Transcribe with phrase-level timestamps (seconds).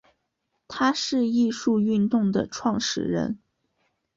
[0.67, 3.37] 他是艺术运动的始创人。